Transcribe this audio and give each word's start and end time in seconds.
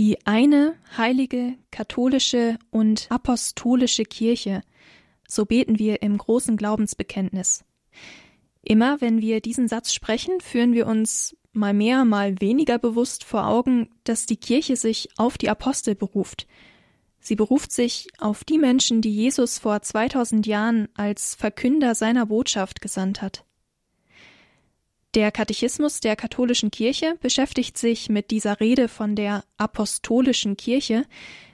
die 0.00 0.16
eine 0.24 0.76
heilige, 0.96 1.58
katholische 1.70 2.58
und 2.70 3.06
apostolische 3.10 4.04
Kirche. 4.04 4.62
So 5.28 5.44
beten 5.44 5.78
wir 5.78 6.00
im 6.00 6.16
großen 6.16 6.56
Glaubensbekenntnis. 6.56 7.66
Immer 8.62 9.02
wenn 9.02 9.20
wir 9.20 9.42
diesen 9.42 9.68
Satz 9.68 9.92
sprechen, 9.92 10.40
führen 10.40 10.72
wir 10.72 10.86
uns 10.86 11.36
mal 11.52 11.74
mehr, 11.74 12.06
mal 12.06 12.40
weniger 12.40 12.78
bewusst 12.78 13.24
vor 13.24 13.46
Augen, 13.46 13.90
dass 14.04 14.24
die 14.24 14.38
Kirche 14.38 14.76
sich 14.76 15.10
auf 15.18 15.36
die 15.36 15.50
Apostel 15.50 15.94
beruft. 15.94 16.46
Sie 17.18 17.36
beruft 17.36 17.70
sich 17.70 18.08
auf 18.16 18.42
die 18.42 18.56
Menschen, 18.56 19.02
die 19.02 19.14
Jesus 19.14 19.58
vor 19.58 19.82
2000 19.82 20.46
Jahren 20.46 20.88
als 20.94 21.34
Verkünder 21.34 21.94
seiner 21.94 22.24
Botschaft 22.24 22.80
gesandt 22.80 23.20
hat. 23.20 23.44
Der 25.14 25.32
Katechismus 25.32 25.98
der 25.98 26.14
katholischen 26.14 26.70
Kirche 26.70 27.16
beschäftigt 27.20 27.76
sich 27.76 28.08
mit 28.08 28.30
dieser 28.30 28.60
Rede 28.60 28.86
von 28.86 29.16
der 29.16 29.42
apostolischen 29.56 30.56
Kirche, 30.56 31.04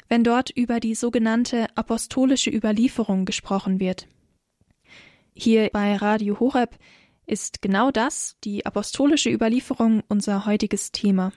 wenn 0.08 0.24
dort 0.24 0.50
über 0.50 0.78
die 0.78 0.94
sogenannte 0.94 1.66
apostolische 1.74 2.50
Überlieferung 2.50 3.24
gesprochen 3.24 3.80
wird. 3.80 4.08
Hier 5.34 5.70
bei 5.72 5.96
Radio 5.96 6.38
Horeb 6.38 6.76
ist 7.24 7.62
genau 7.62 7.90
das, 7.90 8.36
die 8.44 8.66
apostolische 8.66 9.30
Überlieferung, 9.30 10.02
unser 10.08 10.44
heutiges 10.44 10.92
Thema. 10.92 11.32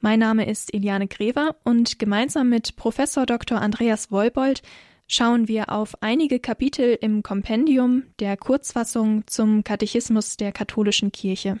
Mein 0.00 0.20
Name 0.20 0.46
ist 0.46 0.72
Eliane 0.74 1.08
Grever 1.08 1.56
und 1.64 1.98
gemeinsam 1.98 2.50
mit 2.50 2.76
Professor 2.76 3.24
Dr. 3.24 3.60
Andreas 3.60 4.10
Wolbold 4.12 4.60
schauen 5.06 5.48
wir 5.48 5.70
auf 5.70 6.02
einige 6.02 6.40
Kapitel 6.40 6.98
im 7.00 7.22
Kompendium 7.22 8.04
der 8.18 8.36
Kurzfassung 8.36 9.26
zum 9.26 9.64
Katechismus 9.64 10.36
der 10.36 10.52
katholischen 10.52 11.12
Kirche. 11.12 11.58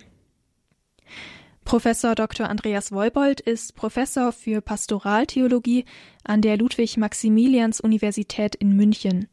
Professor 1.64 2.14
Dr. 2.14 2.48
Andreas 2.48 2.92
Wolbold 2.92 3.40
ist 3.40 3.74
Professor 3.74 4.30
für 4.30 4.60
Pastoraltheologie 4.60 5.84
an 6.22 6.40
der 6.40 6.56
Ludwig-Maximilians-Universität 6.56 8.54
in 8.54 8.76
München. 8.76 9.28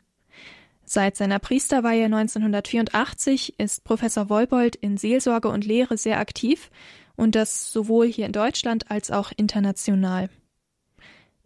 Seit 0.84 1.16
seiner 1.16 1.40
Priesterweihe 1.40 2.06
1984 2.06 3.60
ist 3.60 3.84
Professor 3.84 4.30
Wolbold 4.30 4.76
in 4.76 4.98
Seelsorge 4.98 5.48
und 5.48 5.64
Lehre 5.64 5.98
sehr 5.98 6.20
aktiv 6.20 6.72
und 7.16 7.36
das 7.36 7.72
sowohl 7.72 8.08
hier 8.08 8.26
in 8.26 8.32
Deutschland 8.32 8.90
als 8.90 9.12
auch 9.12 9.32
international. 9.38 10.30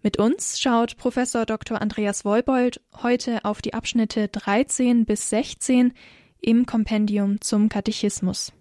Mit 0.04 0.18
uns 0.18 0.60
schaut 0.60 0.96
Professor 0.98 1.46
Dr. 1.46 1.82
Andreas 1.82 2.24
Wolbold 2.24 2.82
heute 3.02 3.44
auf 3.46 3.62
die 3.62 3.74
Abschnitte 3.74 4.28
13 4.28 5.06
bis 5.06 5.30
16 5.30 5.94
im 6.40 6.66
Kompendium 6.66 7.42
zum 7.42 7.68
Katechismus. 7.68 8.54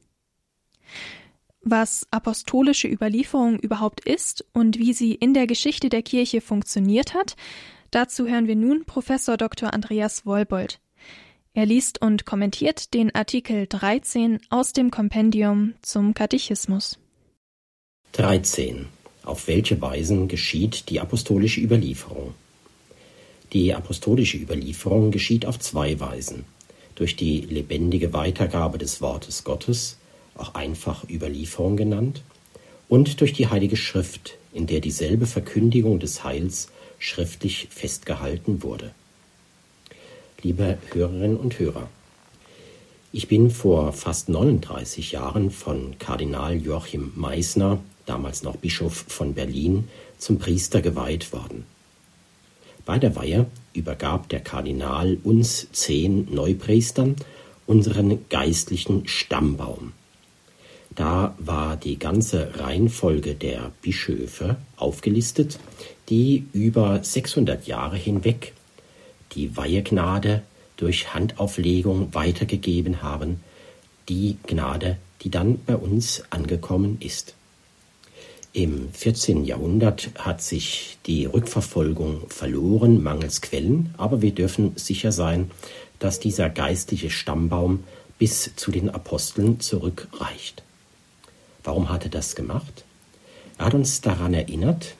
Was 1.60 2.06
apostolische 2.10 2.88
Überlieferung 2.88 3.58
überhaupt 3.58 4.00
ist 4.06 4.44
und 4.54 4.78
wie 4.78 4.92
sie 4.92 5.14
in 5.14 5.34
der 5.34 5.46
Geschichte 5.46 5.88
der 5.88 6.02
Kirche 6.02 6.40
funktioniert 6.40 7.12
hat, 7.12 7.36
dazu 7.90 8.26
hören 8.26 8.46
wir 8.46 8.56
nun 8.56 8.84
Professor 8.84 9.36
Dr. 9.36 9.74
Andreas 9.74 10.24
Wolbold. 10.24 10.80
Er 11.52 11.66
liest 11.66 12.00
und 12.00 12.24
kommentiert 12.24 12.94
den 12.94 13.14
Artikel 13.14 13.66
13 13.66 14.40
aus 14.48 14.72
dem 14.72 14.90
Kompendium 14.90 15.74
zum 15.82 16.14
Katechismus. 16.14 16.98
13 18.12 18.86
auf 19.26 19.48
welche 19.48 19.80
Weisen 19.82 20.28
geschieht 20.28 20.88
die 20.88 21.00
apostolische 21.00 21.60
Überlieferung? 21.60 22.32
Die 23.52 23.74
apostolische 23.74 24.38
Überlieferung 24.38 25.10
geschieht 25.10 25.46
auf 25.46 25.58
zwei 25.58 25.98
Weisen. 26.00 26.44
Durch 26.94 27.16
die 27.16 27.40
lebendige 27.40 28.12
Weitergabe 28.12 28.78
des 28.78 29.00
Wortes 29.00 29.44
Gottes, 29.44 29.98
auch 30.36 30.54
einfach 30.54 31.08
Überlieferung 31.10 31.76
genannt, 31.76 32.22
und 32.88 33.20
durch 33.20 33.32
die 33.32 33.48
Heilige 33.48 33.76
Schrift, 33.76 34.38
in 34.52 34.66
der 34.66 34.80
dieselbe 34.80 35.26
Verkündigung 35.26 35.98
des 35.98 36.24
Heils 36.24 36.68
schriftlich 36.98 37.68
festgehalten 37.70 38.62
wurde. 38.62 38.94
Liebe 40.42 40.78
Hörerinnen 40.92 41.36
und 41.36 41.58
Hörer, 41.58 41.88
ich 43.16 43.28
bin 43.28 43.48
vor 43.48 43.94
fast 43.94 44.28
39 44.28 45.12
Jahren 45.12 45.50
von 45.50 45.98
Kardinal 45.98 46.54
Joachim 46.54 47.12
Meissner 47.14 47.78
damals 48.04 48.42
noch 48.42 48.56
Bischof 48.56 49.06
von 49.08 49.32
Berlin, 49.32 49.88
zum 50.18 50.38
Priester 50.38 50.82
geweiht 50.82 51.32
worden. 51.32 51.64
Bei 52.84 52.98
der 52.98 53.16
Weihe 53.16 53.46
übergab 53.72 54.28
der 54.28 54.40
Kardinal 54.40 55.16
uns 55.24 55.66
zehn 55.72 56.28
Neupriestern 56.30 57.16
unseren 57.64 58.28
geistlichen 58.28 59.08
Stammbaum. 59.08 59.94
Da 60.94 61.34
war 61.38 61.78
die 61.78 61.98
ganze 61.98 62.60
Reihenfolge 62.60 63.34
der 63.34 63.72
Bischöfe 63.80 64.56
aufgelistet, 64.76 65.58
die 66.10 66.44
über 66.52 67.02
600 67.02 67.66
Jahre 67.66 67.96
hinweg 67.96 68.52
die 69.32 69.56
Weihegnade 69.56 70.42
durch 70.76 71.14
Handauflegung 71.14 72.14
weitergegeben 72.14 73.02
haben, 73.02 73.40
die 74.08 74.36
Gnade, 74.46 74.98
die 75.22 75.30
dann 75.30 75.58
bei 75.64 75.76
uns 75.76 76.22
angekommen 76.30 76.98
ist. 77.00 77.34
Im 78.52 78.90
14. 78.92 79.44
Jahrhundert 79.44 80.10
hat 80.18 80.40
sich 80.40 80.96
die 81.06 81.26
Rückverfolgung 81.26 82.22
verloren, 82.28 83.02
mangels 83.02 83.42
Quellen, 83.42 83.94
aber 83.98 84.22
wir 84.22 84.32
dürfen 84.32 84.72
sicher 84.76 85.12
sein, 85.12 85.50
dass 85.98 86.20
dieser 86.20 86.48
geistliche 86.48 87.10
Stammbaum 87.10 87.84
bis 88.18 88.52
zu 88.56 88.70
den 88.70 88.88
Aposteln 88.88 89.60
zurückreicht. 89.60 90.62
Warum 91.64 91.90
hat 91.90 92.04
er 92.04 92.10
das 92.10 92.34
gemacht? 92.34 92.84
Er 93.58 93.66
hat 93.66 93.74
uns 93.74 94.00
daran 94.00 94.32
erinnert, 94.32 94.94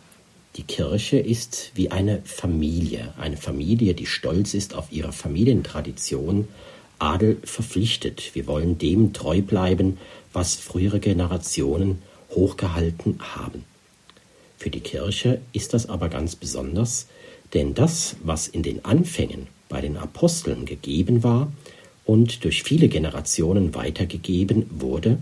die 0.57 0.63
Kirche 0.63 1.19
ist 1.19 1.73
wie 1.75 1.91
eine 1.91 2.23
Familie, 2.25 3.13
eine 3.19 3.37
Familie, 3.37 3.95
die 3.95 4.07
stolz 4.07 4.55
ist 4.55 4.75
auf 4.75 4.91
ihre 4.91 5.13
Familientradition, 5.13 6.49
Adel 6.99 7.37
verpflichtet. 7.45 8.35
Wir 8.35 8.47
wollen 8.47 8.79
dem 8.79 9.13
treu 9.13 9.43
bleiben, 9.43 9.99
was 10.33 10.55
frühere 10.55 10.99
Generationen 10.99 12.01
hochgehalten 12.31 13.19
haben. 13.21 13.65
Für 14.57 14.71
die 14.71 14.81
Kirche 14.81 15.43
ist 15.53 15.75
das 15.75 15.89
aber 15.89 16.09
ganz 16.09 16.37
besonders, 16.37 17.07
denn 17.53 17.75
das, 17.75 18.17
was 18.23 18.49
in 18.49 18.63
den 18.63 18.85
Anfängen 18.85 19.49
bei 19.69 19.83
den 19.83 19.99
Aposteln 19.99 20.65
gegeben 20.65 21.23
war 21.23 21.53
und 22.07 22.45
durch 22.45 22.63
viele 22.63 22.89
Generationen 22.89 23.75
weitergegeben 23.75 24.71
wurde, 24.71 25.19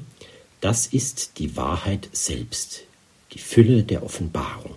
das 0.61 0.87
ist 0.87 1.39
die 1.39 1.57
Wahrheit 1.57 2.09
selbst, 2.13 2.85
die 3.33 3.41
Fülle 3.41 3.83
der 3.83 4.05
Offenbarung. 4.05 4.77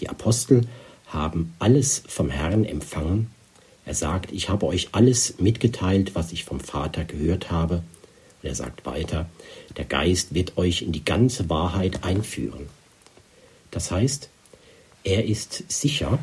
Die 0.00 0.08
Apostel 0.08 0.66
haben 1.06 1.54
alles 1.58 2.02
vom 2.06 2.30
Herrn 2.30 2.64
empfangen. 2.64 3.30
Er 3.84 3.94
sagt, 3.94 4.32
ich 4.32 4.48
habe 4.48 4.66
euch 4.66 4.88
alles 4.92 5.38
mitgeteilt, 5.38 6.14
was 6.14 6.32
ich 6.32 6.44
vom 6.44 6.60
Vater 6.60 7.04
gehört 7.04 7.50
habe, 7.50 7.82
und 8.42 8.48
er 8.48 8.54
sagt 8.54 8.86
weiter, 8.86 9.28
der 9.76 9.84
Geist 9.84 10.34
wird 10.34 10.58
euch 10.58 10.82
in 10.82 10.92
die 10.92 11.04
ganze 11.04 11.50
Wahrheit 11.50 12.04
einführen. 12.04 12.68
Das 13.70 13.90
heißt, 13.90 14.28
er 15.04 15.24
ist 15.24 15.64
sicher, 15.68 16.18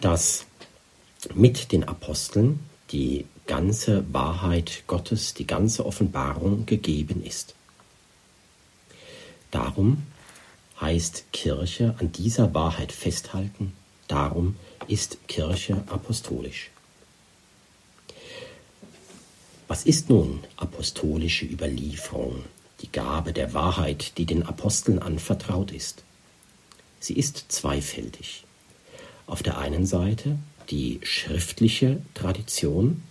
dass 0.00 0.44
mit 1.34 1.72
den 1.72 1.84
Aposteln 1.84 2.60
die 2.90 3.24
ganze 3.46 4.04
Wahrheit 4.12 4.84
Gottes, 4.86 5.34
die 5.34 5.46
ganze 5.46 5.86
Offenbarung 5.86 6.66
gegeben 6.66 7.24
ist. 7.24 7.54
Darum 9.50 10.02
heißt 10.80 11.32
Kirche 11.32 11.94
an 11.98 12.12
dieser 12.12 12.54
Wahrheit 12.54 12.92
festhalten, 12.92 13.72
darum 14.06 14.56
ist 14.86 15.18
Kirche 15.28 15.82
apostolisch. 15.88 16.70
Was 19.66 19.84
ist 19.84 20.08
nun 20.08 20.40
apostolische 20.56 21.44
Überlieferung, 21.44 22.44
die 22.80 22.90
Gabe 22.90 23.32
der 23.32 23.52
Wahrheit, 23.52 24.16
die 24.16 24.24
den 24.24 24.42
Aposteln 24.44 24.98
anvertraut 24.98 25.72
ist? 25.72 26.04
Sie 27.00 27.14
ist 27.14 27.52
zweifältig. 27.52 28.44
Auf 29.26 29.42
der 29.42 29.58
einen 29.58 29.84
Seite 29.84 30.38
die 30.70 31.00
schriftliche 31.02 32.02
Tradition, 32.14 33.02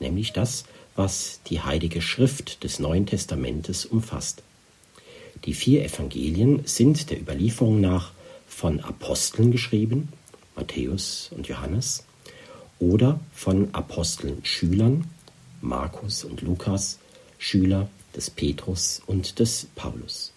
nämlich 0.00 0.32
das, 0.32 0.64
was 0.94 1.40
die 1.48 1.60
heilige 1.60 2.00
Schrift 2.00 2.64
des 2.64 2.78
Neuen 2.78 3.06
Testamentes 3.06 3.84
umfasst. 3.84 4.42
Die 5.46 5.54
vier 5.54 5.84
Evangelien 5.84 6.62
sind 6.66 7.08
der 7.08 7.20
Überlieferung 7.20 7.80
nach 7.80 8.10
von 8.48 8.80
Aposteln 8.80 9.52
geschrieben, 9.52 10.08
Matthäus 10.56 11.30
und 11.34 11.46
Johannes, 11.46 12.04
oder 12.80 13.20
von 13.32 13.72
Aposteln 13.72 14.44
Schülern, 14.44 15.06
Markus 15.60 16.24
und 16.24 16.42
Lukas, 16.42 16.98
Schüler 17.38 17.88
des 18.14 18.28
Petrus 18.28 19.00
und 19.06 19.38
des 19.38 19.68
Paulus. 19.76 20.32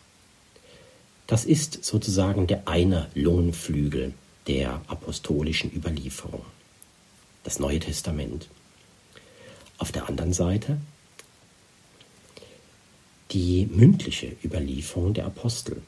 Das 1.26 1.44
ist 1.46 1.84
sozusagen 1.84 2.46
der 2.46 2.68
eine 2.68 3.08
Lungenflügel 3.16 4.14
der 4.48 4.82
apostolischen 4.88 5.72
Überlieferung, 5.76 6.46
das 7.44 7.60
Neue 7.60 7.80
Testament. 7.80 8.48
Auf 9.80 9.92
der 9.92 10.08
anderen 10.08 10.34
Seite 10.34 10.78
die 13.32 13.68
mündliche 13.72 14.36
Überlieferung 14.44 15.14
der 15.14 15.26
Apostel, 15.26 15.82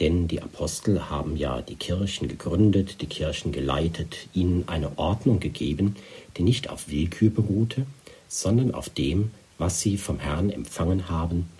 Denn 0.00 0.28
die 0.28 0.40
Apostel 0.40 1.10
haben 1.10 1.36
ja 1.36 1.60
die 1.60 1.74
Kirchen 1.74 2.26
gegründet, 2.26 3.02
die 3.02 3.06
Kirchen 3.06 3.52
geleitet, 3.52 4.28
ihnen 4.32 4.66
eine 4.66 4.98
Ordnung 4.98 5.40
gegeben, 5.40 5.94
die 6.38 6.42
nicht 6.42 6.70
auf 6.70 6.88
Willkür 6.88 7.28
beruhte, 7.28 7.84
sondern 8.26 8.72
auf 8.72 8.88
dem, 8.88 9.30
was 9.58 9.80
sie 9.82 9.98
vom 9.98 10.18
Herrn 10.18 10.48
empfangen 10.48 11.10
haben. 11.10 11.50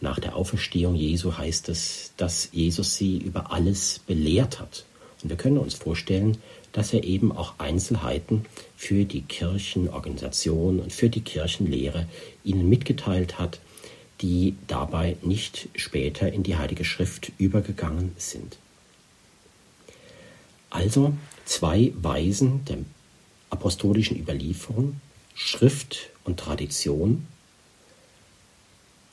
Nach 0.00 0.18
der 0.18 0.34
Auferstehung 0.34 0.96
Jesu 0.96 1.38
heißt 1.38 1.68
es, 1.68 2.12
dass 2.16 2.48
Jesus 2.50 2.96
sie 2.96 3.18
über 3.18 3.52
alles 3.52 4.00
belehrt 4.00 4.58
hat. 4.58 4.84
Und 5.22 5.30
wir 5.30 5.36
können 5.36 5.58
uns 5.58 5.74
vorstellen, 5.74 6.38
dass 6.72 6.92
er 6.92 7.04
eben 7.04 7.30
auch 7.30 7.54
Einzelheiten 7.58 8.44
für 8.76 9.04
die 9.04 9.22
Kirchenorganisation 9.22 10.80
und 10.80 10.92
für 10.92 11.10
die 11.10 11.20
Kirchenlehre 11.20 12.08
ihnen 12.42 12.68
mitgeteilt 12.68 13.38
hat, 13.38 13.60
die 14.20 14.56
dabei 14.66 15.16
nicht 15.22 15.68
später 15.76 16.32
in 16.32 16.42
die 16.42 16.56
Heilige 16.56 16.84
Schrift 16.84 17.32
übergegangen 17.38 18.12
sind. 18.16 18.58
Also 20.70 21.14
zwei 21.44 21.92
Weisen 21.96 22.64
der 22.64 22.78
apostolischen 23.50 24.18
Überlieferung, 24.18 25.00
Schrift 25.34 26.10
und 26.24 26.38
Tradition, 26.38 27.26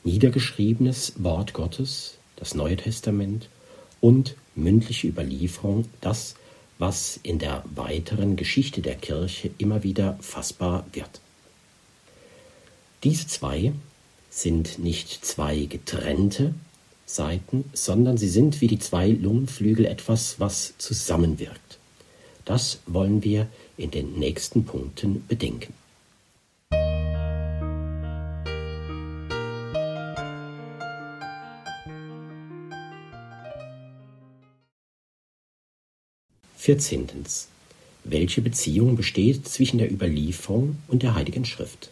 niedergeschriebenes 0.04 1.14
Wort 1.22 1.52
Gottes, 1.52 2.18
das 2.36 2.54
Neue 2.54 2.76
Testament 2.76 3.48
und 4.00 4.36
mündliche 4.54 5.08
Überlieferung, 5.08 5.86
das, 6.00 6.34
was 6.78 7.18
in 7.22 7.38
der 7.38 7.64
weiteren 7.74 8.36
Geschichte 8.36 8.82
der 8.82 8.96
Kirche 8.96 9.50
immer 9.58 9.82
wieder 9.82 10.18
fassbar 10.20 10.84
wird. 10.92 11.20
Diese 13.02 13.26
zwei 13.26 13.72
sind 14.36 14.78
nicht 14.78 15.24
zwei 15.24 15.64
getrennte 15.64 16.54
Seiten, 17.06 17.64
sondern 17.72 18.18
sie 18.18 18.28
sind 18.28 18.60
wie 18.60 18.66
die 18.66 18.78
zwei 18.78 19.08
Lungenflügel 19.08 19.86
etwas, 19.86 20.38
was 20.38 20.74
zusammenwirkt. 20.76 21.78
Das 22.44 22.80
wollen 22.86 23.24
wir 23.24 23.46
in 23.78 23.90
den 23.90 24.18
nächsten 24.18 24.64
Punkten 24.64 25.24
bedenken. 25.26 25.72
Vierzehntens. 36.56 37.48
Welche 38.04 38.42
Beziehung 38.42 38.96
besteht 38.96 39.48
zwischen 39.48 39.78
der 39.78 39.90
Überlieferung 39.90 40.76
und 40.88 41.02
der 41.02 41.14
Heiligen 41.14 41.44
Schrift? 41.44 41.90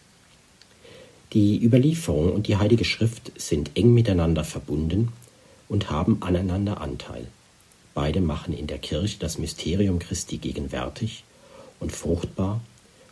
Die 1.35 1.61
Überlieferung 1.61 2.31
und 2.31 2.47
die 2.47 2.55
Heilige 2.55 2.85
Schrift 2.85 3.33
sind 3.35 3.71
eng 3.75 3.93
miteinander 3.93 4.45
verbunden 4.45 5.09
und 5.67 5.89
haben 5.89 6.21
aneinander 6.21 6.79
Anteil. 6.79 7.27
Beide 7.93 8.21
machen 8.21 8.53
in 8.53 8.67
der 8.67 8.77
Kirche 8.77 9.17
das 9.19 9.37
Mysterium 9.37 9.99
Christi 9.99 10.37
gegenwärtig 10.37 11.25
und 11.81 11.91
fruchtbar 11.91 12.61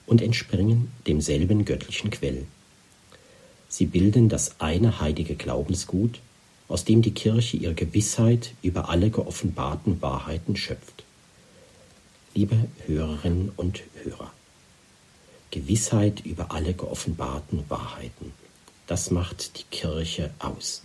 und 0.05 0.21
entspringen 0.21 0.89
demselben 1.05 1.65
göttlichen 1.65 2.11
Quell. 2.11 2.45
Sie 3.67 3.87
bilden 3.87 4.29
das 4.29 4.61
eine 4.61 5.01
heilige 5.01 5.35
Glaubensgut, 5.35 6.21
aus 6.69 6.85
dem 6.85 7.01
die 7.01 7.11
Kirche 7.13 7.57
ihre 7.57 7.73
Gewissheit 7.73 8.53
über 8.61 8.87
alle 8.87 9.09
geoffenbarten 9.09 10.01
Wahrheiten 10.01 10.55
schöpft. 10.55 11.03
Liebe 12.33 12.55
Hörerinnen 12.87 13.51
und 13.57 13.83
Hörer, 14.01 14.31
Gewissheit 15.53 16.25
über 16.25 16.51
alle 16.51 16.73
geoffenbarten 16.73 17.63
Wahrheiten. 17.69 18.33
Das 18.87 19.11
macht 19.11 19.59
die 19.59 19.65
Kirche 19.69 20.31
aus. 20.39 20.81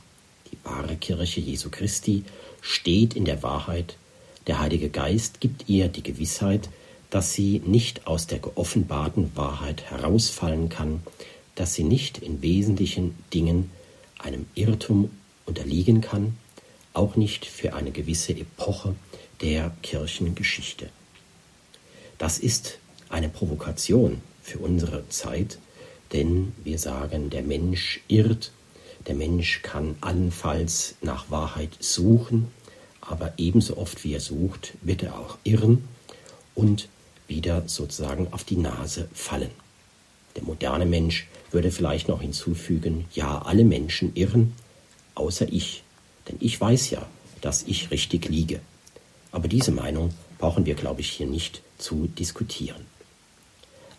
Die 0.53 0.59
wahre 0.63 0.95
Kirche 0.97 1.41
Jesu 1.41 1.71
Christi 1.71 2.25
steht 2.61 3.17
in 3.17 3.25
der 3.25 3.43
Wahrheit. 3.43 3.97
Der 4.47 4.61
Heilige 4.61 4.91
Geist 4.91 5.41
gibt 5.41 5.71
ihr 5.71 5.89
die 5.89 6.03
Gewissheit, 6.03 6.69
dass 7.09 7.33
sie 7.33 7.63
nicht 7.65 8.07
aus 8.07 8.27
der 8.27 8.41
geoffenbarten 8.41 9.35
Wahrheit 9.35 9.91
herausfallen 9.91 10.69
kann, 10.69 11.03
dass 11.55 11.73
sie 11.73 11.85
nicht 11.85 12.19
in 12.19 12.43
wesentlichen 12.43 13.17
Dingen 13.33 13.71
einem 14.19 14.45
Irrtum 14.55 15.09
unterliegen 15.47 16.03
kann, 16.03 16.37
auch 16.93 17.17
nicht 17.17 17.47
für 17.47 17.73
eine 17.73 17.91
gewisse 17.91 18.33
Epoche 18.33 18.95
der 19.41 19.75
Kirchengeschichte. 19.81 20.91
Das 22.19 22.39
ist 22.39 22.79
eine 23.09 23.31
Provokation 23.31 24.21
für 24.49 24.59
unsere 24.59 25.09
Zeit, 25.11 25.59
denn 26.13 26.53
wir 26.65 26.79
sagen, 26.79 27.31
der 27.31 27.43
Mensch 27.43 28.01
irrt, 28.09 28.51
der 29.07 29.15
Mensch 29.15 29.63
kann 29.63 29.97
allenfalls 30.01 30.97
nach 31.03 31.31
Wahrheit 31.31 31.71
suchen, 31.81 32.49
aber 33.01 33.35
ebenso 33.37 33.77
oft 33.77 34.05
wie 34.05 34.15
er 34.15 34.21
sucht, 34.21 34.73
wird 34.83 35.03
er 35.03 35.19
auch 35.19 35.39
irren 35.45 35.87
und 36.55 36.89
wieder 37.27 37.69
sozusagen 37.69 38.33
auf 38.33 38.45
die 38.45 38.57
Nase 38.57 39.09
fallen. 39.13 39.51
Der 40.35 40.43
moderne 40.45 40.87
Mensch 40.87 41.29
würde 41.51 41.71
vielleicht 41.71 42.09
noch 42.09 42.23
hinzufügen, 42.23 43.05
ja, 43.13 43.43
alle 43.43 43.65
Menschen 43.65 44.15
irren, 44.15 44.55
außer 45.15 45.47
ich, 45.53 45.83
denn 46.29 46.37
ich 46.41 46.59
weiß 46.61 46.91
ja, 46.91 47.07
dass 47.41 47.65
ich 47.65 47.91
richtig 47.91 48.29
liege. 48.29 48.61
Aber 49.31 49.47
diese 49.47 49.73
Meinung 49.73 50.15
brauchen 50.39 50.65
wir, 50.65 50.75
glaube 50.75 51.03
ich, 51.03 51.11
hier 51.11 51.27
nicht 51.27 51.63
zu 51.77 52.09
diskutieren 52.19 52.87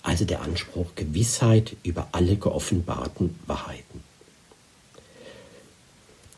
also 0.03 0.25
der 0.25 0.41
Anspruch 0.41 0.95
Gewissheit 0.95 1.75
über 1.83 2.07
alle 2.11 2.35
geoffenbarten 2.35 3.37
Wahrheiten. 3.45 4.03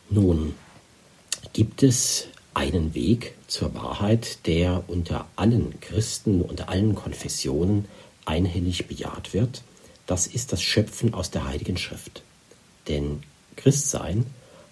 Nun 0.09 0.55
gibt 1.53 1.83
es 1.83 2.27
einen 2.53 2.93
Weg 2.93 3.35
zur 3.47 3.73
Wahrheit, 3.75 4.45
der 4.45 4.83
unter 4.87 5.27
allen 5.35 5.79
Christen, 5.79 6.41
unter 6.41 6.69
allen 6.69 6.95
Konfessionen 6.95 7.85
einhellig 8.25 8.87
bejaht 8.87 9.33
wird. 9.33 9.63
Das 10.05 10.27
ist 10.27 10.51
das 10.51 10.61
Schöpfen 10.61 11.13
aus 11.13 11.31
der 11.31 11.45
Heiligen 11.45 11.77
Schrift. 11.77 12.23
Denn 12.87 13.23
Christsein 13.55 14.25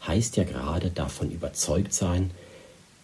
heißt 0.06 0.36
ja 0.38 0.44
gerade 0.44 0.90
davon 0.90 1.32
überzeugt 1.32 1.94
sein, 1.94 2.32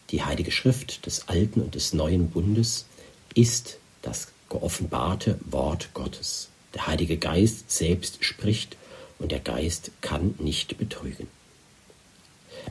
die 0.10 0.24
Heilige 0.24 0.52
Schrift 0.52 1.06
des 1.06 1.28
Alten 1.28 1.62
und 1.62 1.76
des 1.76 1.94
Neuen 1.94 2.30
Bundes 2.30 2.86
ist 3.34 3.78
das 4.02 4.28
geoffenbarte 4.50 5.40
Wort 5.46 5.90
Gottes. 5.94 6.50
Der 6.74 6.88
Heilige 6.88 7.18
Geist 7.18 7.72
selbst 7.72 8.24
spricht 8.24 8.78
und 9.20 9.32
der 9.32 9.40
Geist 9.40 9.92
kann 10.02 10.36
nicht 10.40 10.78
betrügen. 10.78 11.28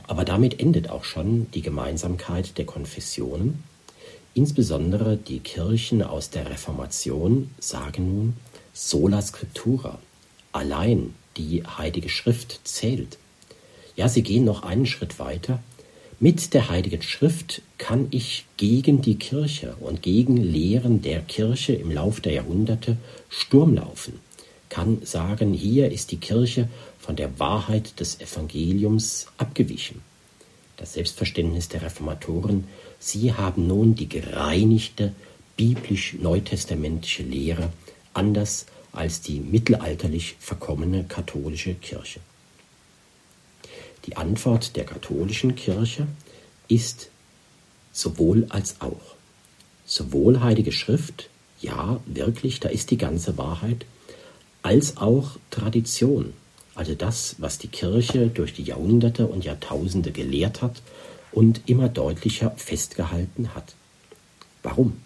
Aber 0.07 0.25
damit 0.25 0.59
endet 0.59 0.89
auch 0.89 1.03
schon 1.03 1.49
die 1.51 1.61
Gemeinsamkeit 1.61 2.57
der 2.57 2.65
Konfessionen. 2.65 3.63
Insbesondere 4.33 5.17
die 5.17 5.39
Kirchen 5.39 6.03
aus 6.03 6.29
der 6.29 6.49
Reformation 6.49 7.51
sagen 7.59 8.07
nun 8.07 8.33
sola 8.73 9.21
scriptura, 9.21 9.99
allein 10.51 11.15
die 11.37 11.63
Heilige 11.65 12.09
Schrift 12.09 12.59
zählt. 12.65 13.17
Ja, 13.95 14.09
sie 14.09 14.23
gehen 14.23 14.43
noch 14.43 14.63
einen 14.63 14.85
Schritt 14.85 15.19
weiter 15.19 15.59
mit 16.19 16.53
der 16.53 16.69
Heiligen 16.69 17.01
Schrift 17.01 17.61
kann 17.77 18.07
ich 18.11 18.45
gegen 18.57 19.01
die 19.01 19.15
Kirche 19.15 19.75
und 19.79 20.01
gegen 20.01 20.37
Lehren 20.37 21.01
der 21.01 21.21
Kirche 21.21 21.73
im 21.73 21.91
Lauf 21.91 22.21
der 22.21 22.33
Jahrhunderte 22.33 22.97
Sturm 23.27 23.75
laufen, 23.75 24.19
kann 24.69 24.99
sagen, 25.03 25.53
hier 25.53 25.91
ist 25.91 26.11
die 26.11 26.17
Kirche 26.17 26.69
von 26.99 27.15
der 27.15 27.37
Wahrheit 27.39 27.99
des 27.99 28.19
Evangeliums 28.21 29.27
abgewichen. 29.37 30.01
Das 30.77 30.93
Selbstverständnis 30.93 31.69
der 31.69 31.81
Reformatoren, 31.81 32.65
sie 32.99 33.33
haben 33.33 33.67
nun 33.67 33.95
die 33.95 34.09
gereinigte 34.09 35.13
biblisch-neutestamentische 35.57 37.23
Lehre, 37.23 37.71
anders 38.13 38.65
als 38.91 39.21
die 39.21 39.39
mittelalterlich 39.39 40.35
verkommene 40.39 41.03
katholische 41.03 41.73
Kirche. 41.75 42.19
Die 44.05 44.17
Antwort 44.17 44.75
der 44.75 44.85
katholischen 44.85 45.55
Kirche 45.55 46.07
ist 46.67 47.09
sowohl 47.91 48.45
als 48.49 48.81
auch. 48.81 49.15
Sowohl 49.85 50.41
Heilige 50.41 50.71
Schrift, 50.71 51.29
ja, 51.61 51.99
wirklich, 52.05 52.59
da 52.59 52.69
ist 52.69 52.91
die 52.91 52.97
ganze 52.97 53.37
Wahrheit, 53.37 53.85
als 54.61 54.97
auch 54.97 55.37
Tradition, 55.51 56.33
also 56.75 56.93
das, 56.93 57.35
was 57.39 57.57
die 57.57 57.67
Kirche 57.67 58.27
durch 58.27 58.53
die 58.53 58.63
Jahrhunderte 58.63 59.27
und 59.27 59.45
Jahrtausende 59.45 60.11
gelehrt 60.11 60.61
hat 60.61 60.81
und 61.31 61.61
immer 61.67 61.87
deutlicher 61.87 62.51
festgehalten 62.57 63.55
hat. 63.55 63.75
Warum? 64.63 64.97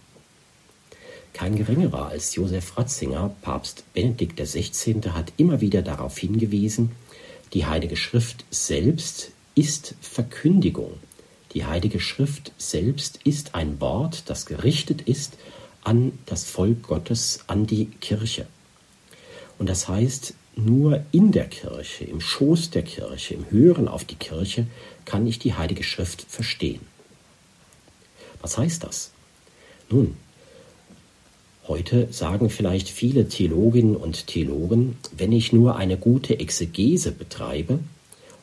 Kein 1.34 1.56
geringerer 1.56 2.08
als 2.08 2.36
Josef 2.36 2.78
Ratzinger, 2.78 3.36
Papst 3.42 3.84
Benedikt 3.94 4.40
XVI., 4.40 5.02
hat 5.12 5.32
immer 5.38 5.62
wieder 5.62 5.82
darauf 5.82 6.18
hingewiesen, 6.18 6.92
die 7.54 7.66
Heilige 7.66 7.96
Schrift 7.96 8.46
selbst 8.52 9.32
ist 9.56 9.96
Verkündigung. 10.02 10.94
Die 11.54 11.66
Heilige 11.66 12.00
Schrift 12.00 12.52
selbst 12.58 13.20
ist 13.24 13.56
ein 13.56 13.82
Wort, 13.82 14.24
das 14.28 14.46
gerichtet 14.46 15.02
ist 15.02 15.38
an 15.84 16.12
das 16.28 16.44
Volk 16.44 16.84
Gottes, 16.84 17.40
an 17.48 17.66
die 17.66 17.86
Kirche. 17.86 18.46
Und 19.58 19.68
das 19.68 19.88
heißt, 19.88 20.36
nur 20.56 21.04
in 21.12 21.32
der 21.32 21.48
Kirche, 21.48 22.04
im 22.04 22.22
Schoß 22.22 22.70
der 22.70 22.84
Kirche, 22.84 23.34
im 23.34 23.50
Hören 23.50 23.88
auf 23.88 24.06
die 24.06 24.16
Kirche, 24.16 24.68
kann 25.06 25.26
ich 25.26 25.40
die 25.40 25.56
Heilige 25.56 25.84
Schrift 25.84 26.22
verstehen. 26.30 26.82
Was 28.42 28.58
heißt 28.58 28.84
das? 28.84 29.12
Nun, 29.90 30.18
heute 31.70 32.08
sagen 32.12 32.50
vielleicht 32.50 32.90
viele 32.90 33.30
Theologinnen 33.30 33.96
und 33.96 34.28
Theologen, 34.28 34.98
wenn 35.16 35.32
ich 35.32 35.54
nur 35.54 35.78
eine 35.78 35.96
gute 35.98 36.40
Exegese 36.40 37.12
betreibe 37.12 37.80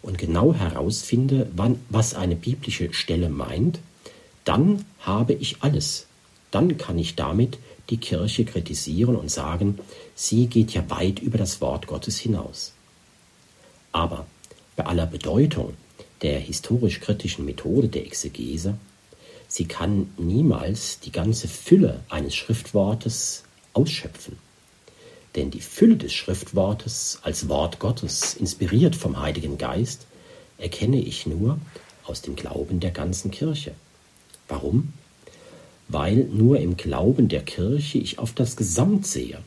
und 0.01 0.17
genau 0.17 0.55
herausfinde, 0.55 1.51
wann, 1.55 1.81
was 1.91 2.15
eine 2.15 2.37
biblische 2.37 2.95
Stelle 2.95 3.29
meint, 3.29 3.81
dann 4.45 4.85
habe 5.01 5.35
ich 5.35 5.57
alles. 5.61 6.07
Dann 6.53 6.79
kann 6.79 6.99
ich 6.99 7.17
damit 7.17 7.59
die 7.91 7.99
Kirche 7.99 8.45
kritisieren 8.45 9.17
und 9.17 9.31
sagen, 9.31 9.79
sie 10.15 10.47
geht 10.47 10.73
ja 10.73 10.89
weit 10.89 11.19
über 11.19 11.37
das 11.37 11.61
Wort 11.61 11.89
Gottes 11.89 12.19
hinaus. 12.19 12.73
Aber 13.91 14.27
bei 14.77 14.87
aller 14.87 15.07
Bedeutung 15.07 15.75
der 16.23 16.39
historisch-kritischen 16.39 17.45
Methode 17.45 17.89
der 17.89 18.07
Exegese, 18.07 18.79
sie 19.57 19.67
kann 19.67 20.11
niemals 20.19 21.01
die 21.01 21.13
ganze 21.13 21.49
Fülle 21.49 22.01
eines 22.09 22.35
Schriftwortes 22.35 23.45
ausschöpfen. 23.73 24.39
Denn 25.35 25.51
die 25.51 25.61
Fülle 25.61 25.97
des 25.97 26.13
Schriftwortes 26.13 27.19
als 27.23 27.49
Wort 27.49 27.79
Gottes, 27.79 28.35
inspiriert 28.35 28.97
vom 28.97 29.21
Heiligen 29.21 29.59
Geist, 29.59 30.07
erkenne 30.59 31.01
ich 31.01 31.27
nur 31.27 31.59
aus 32.05 32.23
dem 32.23 32.37
Glauben 32.37 32.81
der 32.81 32.91
ganzen 32.91 33.31
Kirche. 33.31 33.75
Warum? 34.49 34.93
weil 35.89 36.25
nur 36.33 36.59
im 36.59 36.77
Glauben 36.77 37.29
der 37.29 37.43
Kirche 37.43 37.99
ich 37.99 38.19
auf 38.19 38.33
das 38.33 38.57
Gesamt 38.57 39.07
sehe. 39.07 39.39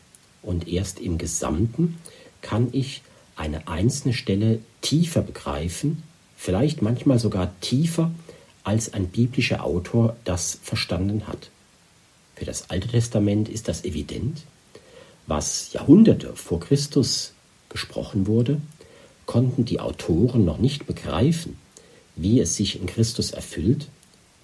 Und 0.42 0.68
erst 0.68 1.00
im 1.00 1.18
Gesamten 1.18 1.98
kann 2.42 2.70
ich 2.72 3.02
eine 3.36 3.68
einzelne 3.68 4.14
Stelle 4.14 4.60
tiefer 4.82 5.22
begreifen, 5.22 6.04
vielleicht 6.38 6.82
manchmal 6.82 7.20
sogar 7.20 7.52
tiefer, 7.60 8.12
als 8.70 8.94
ein 8.94 9.08
biblischer 9.08 9.64
Autor 9.64 10.16
das 10.26 10.60
verstanden 10.62 11.26
hat. 11.26 11.50
Für 12.36 12.46
das 12.46 12.70
Alte 12.70 12.88
Testament 12.88 13.50
ist 13.50 13.68
das 13.68 13.84
evident. 13.84 14.44
Was 15.26 15.74
Jahrhunderte 15.74 16.36
vor 16.36 16.60
Christus 16.60 17.34
gesprochen 17.70 18.28
wurde, 18.28 18.62
konnten 19.26 19.66
die 19.66 19.80
Autoren 19.80 20.46
noch 20.46 20.60
nicht 20.60 20.86
begreifen, 20.86 21.58
wie 22.16 22.40
es 22.40 22.56
sich 22.58 22.80
in 22.80 22.86
Christus 22.86 23.32
erfüllt 23.32 23.88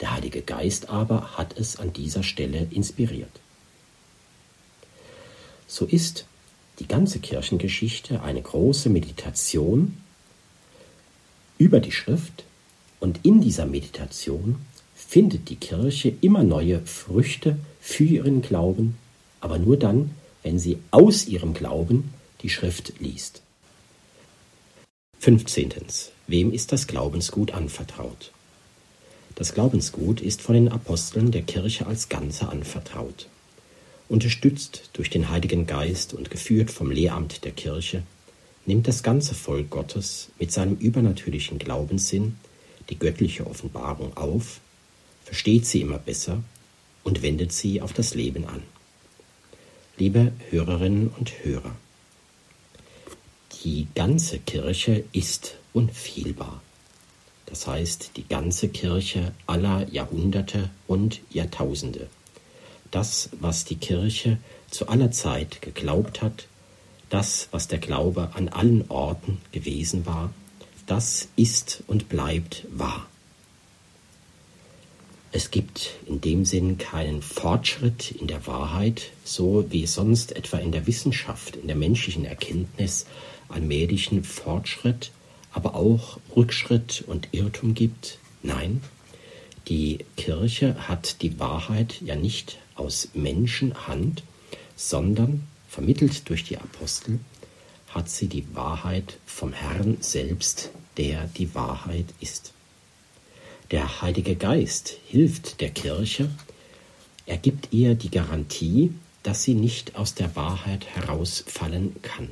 der 0.01 0.13
Heilige 0.13 0.41
Geist 0.41 0.89
aber 0.89 1.38
hat 1.38 1.58
es 1.58 1.77
an 1.77 1.94
dieser 1.94 2.24
Stelle 2.24 2.67
inspiriert. 2.72 3.29
So 5.67 5.86
ist 5.86 6.25
die 6.79 6.88
ganze 6.88 7.20
Kirchengeschichte 7.20 8.22
eine 8.24 8.41
große 8.41 8.89
Meditation 8.89 9.98
über 11.60 11.79
die 11.79 11.94
Schrift 11.94 12.44
und 13.05 13.19
in 13.21 13.39
dieser 13.39 13.67
Meditation 13.67 14.55
findet 14.95 15.50
die 15.50 15.57
Kirche 15.57 16.12
immer 16.21 16.43
neue 16.43 16.81
Früchte 16.88 17.55
für 17.79 18.03
ihren 18.03 18.41
Glauben, 18.41 18.97
aber 19.41 19.59
nur 19.59 19.77
dann, 19.77 20.09
wenn 20.41 20.57
sie 20.57 20.79
aus 20.89 21.27
ihrem 21.27 21.53
Glauben 21.53 22.15
die 22.41 22.50
Schrift 22.50 22.93
liest. 23.00 23.43
15. 25.19 25.71
Wem 26.25 26.51
ist 26.51 26.71
das 26.71 26.88
Glaubensgut 26.88 27.51
anvertraut? 27.51 28.31
Das 29.35 29.53
Glaubensgut 29.53 30.19
ist 30.19 30.41
von 30.41 30.55
den 30.55 30.69
Aposteln 30.69 31.29
der 31.29 31.43
Kirche 31.43 31.85
als 31.85 32.09
Ganze 32.09 32.50
anvertraut. 32.50 33.27
Unterstützt 34.09 34.89
durch 34.93 35.12
den 35.12 35.29
Heiligen 35.29 35.67
Geist 35.67 36.15
und 36.15 36.31
geführt 36.31 36.71
vom 36.71 36.89
Lehramt 36.89 37.45
der 37.45 37.51
Kirche, 37.51 38.01
nimmt 38.65 38.88
das 38.88 39.03
ganze 39.03 39.35
Volk 39.35 39.69
Gottes 39.69 40.29
mit 40.39 40.51
seinem 40.51 40.77
übernatürlichen 40.77 41.59
Glaubenssinn 41.59 42.38
die 42.89 43.00
göttliche 43.00 43.48
Offenbarung 43.48 44.15
auf, 44.18 44.60
versteht 45.24 45.65
sie 45.65 45.82
immer 45.82 46.00
besser 46.00 46.44
und 47.04 47.22
wendet 47.22 47.51
sie 47.51 47.82
auf 47.82 47.94
das 47.94 48.15
Leben 48.15 48.46
an. 48.46 48.63
Liebe 49.98 50.34
Hörerinnen 50.50 51.10
und 51.18 51.44
Hörer, 51.44 51.75
die 53.63 53.88
ganze 53.96 54.39
Kirche 54.39 55.06
ist 55.13 55.56
unfehlbar 55.74 56.62
das 57.46 57.68
heißt 57.68 58.12
die 58.18 58.27
ganze 58.27 58.70
Kirche 58.70 59.32
aller 59.46 59.88
Jahrhunderte 59.89 60.70
und 60.88 61.22
Jahrtausende. 61.30 62.08
Das, 62.92 63.30
was 63.39 63.65
die 63.65 63.75
Kirche 63.75 64.38
zu 64.70 64.88
aller 64.88 65.12
Zeit 65.12 65.62
geglaubt 65.62 66.22
hat, 66.22 66.48
das, 67.10 67.50
was 67.51 67.68
der 67.68 67.80
Glaube 67.80 68.32
an 68.34 68.50
allen 68.50 68.89
Orten 68.89 69.39
gewesen 69.51 70.06
war, 70.06 70.34
das 70.86 71.27
ist 71.36 71.84
und 71.88 72.10
bleibt 72.10 72.65
wahr. 72.72 73.08
Es 75.32 75.51
gibt 75.51 75.96
in 76.06 76.22
dem 76.22 76.46
Sinn 76.46 76.77
keinen 76.77 77.22
Fortschritt 77.22 78.12
in 78.12 78.27
der 78.27 78.48
Wahrheit, 78.48 79.12
so 79.25 79.65
wie 79.70 79.86
sonst 79.86 80.34
etwa 80.34 80.58
in 80.58 80.72
der 80.72 80.88
Wissenschaft, 80.88 81.58
in 81.58 81.68
der 81.68 81.75
menschlichen 81.75 82.25
Erkenntnis 82.25 83.06
allmählichen 83.50 84.24
Fortschritt 84.24 85.12
aber 85.56 85.75
auch 85.75 86.20
Rückschritt 86.36 87.04
und 87.08 87.30
Irrtum 87.32 87.74
gibt? 87.74 88.20
Nein, 88.44 88.82
die 89.68 90.00
Kirche 90.18 90.88
hat 90.88 91.22
die 91.22 91.39
Wahrheit 91.39 92.01
ja 92.01 92.15
nicht 92.15 92.58
aus 92.75 93.10
Menschenhand, 93.13 94.24
sondern 94.75 95.48
vermittelt 95.70 96.30
durch 96.30 96.44
die 96.44 96.58
Apostel 96.58 97.20
hat 97.96 98.10
sie 98.10 98.28
die 98.28 98.46
Wahrheit 98.54 99.18
vom 99.25 99.54
Herrn 99.54 99.98
selbst, 100.02 100.70
der 100.98 101.28
die 101.38 101.56
Wahrheit 101.56 102.08
ist. 102.20 102.52
Der 103.72 104.02
Heilige 104.02 104.36
Geist 104.36 104.98
hilft 105.08 105.62
der 105.62 105.70
Kirche, 105.70 106.30
er 107.25 107.38
gibt 107.38 107.70
ihr 107.72 107.96
die 107.96 108.12
Garantie, 108.12 108.92
dass 109.24 109.44
sie 109.44 109.56
nicht 109.56 109.96
aus 109.96 110.14
der 110.14 110.36
Wahrheit 110.36 110.86
herausfallen 110.86 111.96
kann. 112.04 112.30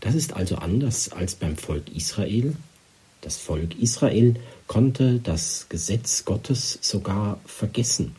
Das 0.00 0.16
ist 0.16 0.32
also 0.32 0.56
anders 0.56 1.12
als 1.12 1.36
beim 1.36 1.56
Volk 1.56 1.94
Israel. 1.94 2.56
Das 3.20 3.36
Volk 3.36 3.78
Israel 3.78 4.34
konnte 4.66 5.20
das 5.20 5.66
Gesetz 5.68 6.24
Gottes 6.24 6.78
sogar 6.80 7.38
vergessen. 7.44 8.16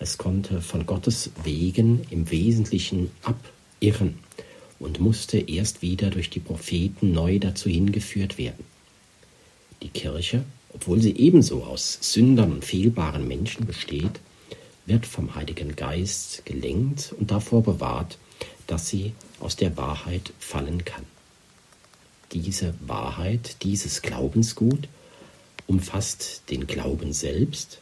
Es 0.00 0.18
konnte 0.18 0.62
von 0.62 0.86
Gottes 0.86 1.30
Wegen 1.44 2.04
im 2.10 2.28
Wesentlichen 2.30 3.12
abirren 3.22 4.18
und 4.82 4.98
musste 4.98 5.38
erst 5.38 5.80
wieder 5.80 6.10
durch 6.10 6.28
die 6.28 6.40
Propheten 6.40 7.12
neu 7.12 7.38
dazu 7.38 7.70
hingeführt 7.70 8.36
werden. 8.36 8.64
Die 9.80 9.88
Kirche, 9.88 10.44
obwohl 10.74 11.00
sie 11.00 11.16
ebenso 11.16 11.62
aus 11.62 11.98
Sündern 12.00 12.52
und 12.52 12.64
fehlbaren 12.64 13.26
Menschen 13.26 13.64
besteht, 13.64 14.20
wird 14.84 15.06
vom 15.06 15.36
Heiligen 15.36 15.76
Geist 15.76 16.44
gelenkt 16.44 17.14
und 17.16 17.30
davor 17.30 17.62
bewahrt, 17.62 18.18
dass 18.66 18.88
sie 18.88 19.12
aus 19.38 19.54
der 19.54 19.76
Wahrheit 19.76 20.32
fallen 20.40 20.84
kann. 20.84 21.04
Diese 22.32 22.74
Wahrheit, 22.80 23.62
dieses 23.62 24.02
Glaubensgut 24.02 24.88
umfasst 25.68 26.42
den 26.50 26.66
Glauben 26.66 27.12
selbst, 27.12 27.78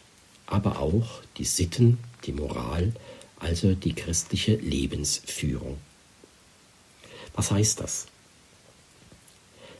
aber 0.46 0.80
auch 0.80 1.22
die 1.38 1.44
Sitten, 1.44 1.98
die 2.26 2.32
Moral, 2.32 2.92
also 3.38 3.74
die 3.74 3.94
christliche 3.94 4.56
Lebensführung. 4.56 5.78
Was 7.34 7.50
heißt 7.50 7.80
das? 7.80 8.06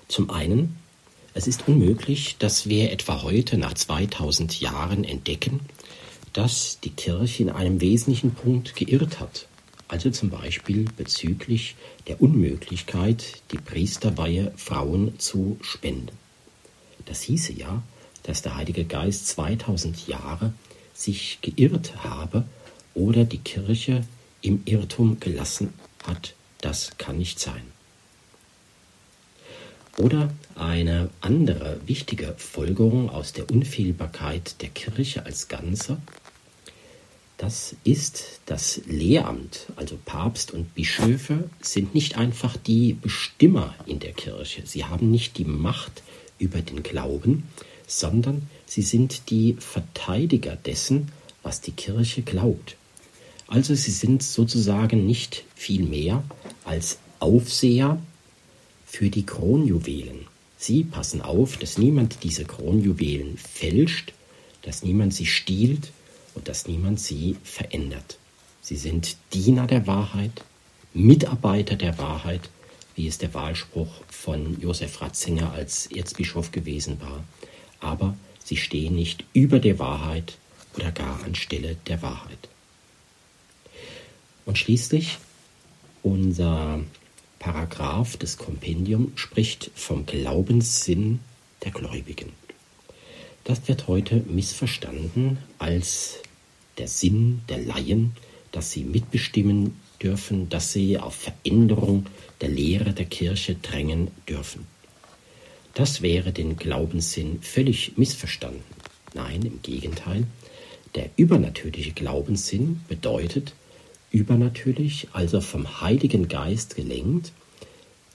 Zum 0.08 0.30
einen, 0.30 0.76
es 1.34 1.46
ist 1.46 1.68
unmöglich, 1.68 2.36
dass 2.38 2.68
wir 2.68 2.90
etwa 2.90 3.22
heute 3.22 3.58
nach 3.58 3.74
2000 3.74 4.60
Jahren 4.60 5.04
entdecken, 5.04 5.60
dass 6.32 6.78
die 6.80 6.90
Kirche 6.90 7.44
in 7.44 7.50
einem 7.50 7.80
wesentlichen 7.80 8.34
Punkt 8.34 8.74
geirrt 8.76 9.20
hat 9.20 9.46
also 9.90 10.10
zum 10.10 10.30
Beispiel 10.30 10.84
bezüglich 10.96 11.74
der 12.06 12.22
Unmöglichkeit, 12.22 13.42
die 13.50 13.58
Priesterweihe 13.58 14.52
Frauen 14.56 15.18
zu 15.18 15.58
spenden. 15.62 16.16
Das 17.06 17.22
hieße 17.22 17.52
ja, 17.52 17.82
dass 18.22 18.42
der 18.42 18.56
Heilige 18.56 18.84
Geist 18.84 19.26
2000 19.28 20.06
Jahre 20.06 20.52
sich 20.94 21.38
geirrt 21.42 22.04
habe 22.04 22.44
oder 22.94 23.24
die 23.24 23.38
Kirche 23.38 24.06
im 24.42 24.62
Irrtum 24.64 25.18
gelassen 25.18 25.72
hat. 26.04 26.34
Das 26.60 26.90
kann 26.98 27.18
nicht 27.18 27.38
sein. 27.38 27.62
Oder 29.96 30.30
eine 30.54 31.10
andere 31.20 31.80
wichtige 31.86 32.34
Folgerung 32.36 33.10
aus 33.10 33.32
der 33.32 33.50
Unfehlbarkeit 33.50 34.60
der 34.62 34.68
Kirche 34.68 35.26
als 35.26 35.48
Ganze 35.48 35.98
das 37.40 37.74
ist 37.84 38.40
das 38.44 38.82
Lehramt, 38.84 39.68
also 39.76 39.98
Papst 40.04 40.52
und 40.52 40.74
Bischöfe 40.74 41.48
sind 41.62 41.94
nicht 41.94 42.18
einfach 42.18 42.58
die 42.58 42.92
Bestimmer 42.92 43.74
in 43.86 43.98
der 43.98 44.12
Kirche. 44.12 44.60
Sie 44.66 44.84
haben 44.84 45.10
nicht 45.10 45.38
die 45.38 45.46
Macht 45.46 46.02
über 46.38 46.60
den 46.60 46.82
Glauben, 46.82 47.44
sondern 47.86 48.46
sie 48.66 48.82
sind 48.82 49.30
die 49.30 49.56
Verteidiger 49.58 50.54
dessen, 50.54 51.12
was 51.42 51.62
die 51.62 51.72
Kirche 51.72 52.20
glaubt. 52.20 52.76
Also 53.50 53.74
sie 53.74 53.90
sind 53.90 54.22
sozusagen 54.22 55.06
nicht 55.06 55.42
viel 55.56 55.82
mehr 55.82 56.22
als 56.64 56.98
Aufseher 57.18 58.00
für 58.86 59.10
die 59.10 59.26
Kronjuwelen. 59.26 60.26
Sie 60.56 60.84
passen 60.84 61.20
auf, 61.20 61.56
dass 61.56 61.76
niemand 61.76 62.22
diese 62.22 62.44
Kronjuwelen 62.44 63.36
fälscht, 63.36 64.12
dass 64.62 64.84
niemand 64.84 65.14
sie 65.14 65.26
stiehlt 65.26 65.90
und 66.36 66.46
dass 66.46 66.68
niemand 66.68 67.00
sie 67.00 67.38
verändert. 67.42 68.18
Sie 68.62 68.76
sind 68.76 69.16
Diener 69.32 69.66
der 69.66 69.88
Wahrheit, 69.88 70.44
Mitarbeiter 70.94 71.74
der 71.74 71.98
Wahrheit, 71.98 72.50
wie 72.94 73.08
es 73.08 73.18
der 73.18 73.34
Wahlspruch 73.34 73.90
von 74.08 74.60
Josef 74.60 75.00
Ratzinger 75.00 75.52
als 75.52 75.86
Erzbischof 75.86 76.52
gewesen 76.52 77.00
war. 77.00 77.24
Aber 77.80 78.16
sie 78.44 78.56
stehen 78.56 78.94
nicht 78.94 79.24
über 79.32 79.58
der 79.58 79.80
Wahrheit 79.80 80.38
oder 80.76 80.92
gar 80.92 81.24
anstelle 81.24 81.76
der 81.88 82.00
Wahrheit. 82.00 82.48
Und 84.44 84.58
schließlich 84.58 85.18
unser 86.02 86.80
Paragraph 87.38 88.16
des 88.16 88.36
Kompendium 88.36 89.12
spricht 89.16 89.70
vom 89.74 90.06
Glaubenssinn 90.06 91.20
der 91.64 91.72
Gläubigen. 91.72 92.32
Das 93.44 93.66
wird 93.68 93.88
heute 93.88 94.22
missverstanden 94.28 95.38
als 95.58 96.18
der 96.78 96.88
Sinn 96.88 97.42
der 97.48 97.58
Laien, 97.58 98.12
dass 98.52 98.70
sie 98.70 98.84
mitbestimmen 98.84 99.80
dürfen, 100.02 100.48
dass 100.48 100.72
sie 100.72 100.98
auf 100.98 101.14
Veränderung 101.14 102.06
der 102.40 102.48
Lehre 102.48 102.92
der 102.92 103.06
Kirche 103.06 103.54
drängen 103.56 104.10
dürfen. 104.28 104.66
Das 105.74 106.02
wäre 106.02 106.32
den 106.32 106.56
Glaubenssinn 106.56 107.42
völlig 107.42 107.96
missverstanden. 107.96 108.62
Nein, 109.14 109.42
im 109.42 109.62
Gegenteil. 109.62 110.26
Der 110.94 111.10
übernatürliche 111.16 111.92
Glaubenssinn 111.92 112.80
bedeutet, 112.88 113.54
übernatürlich, 114.10 115.08
also 115.12 115.40
vom 115.40 115.80
Heiligen 115.80 116.28
Geist 116.28 116.76
gelenkt, 116.76 117.32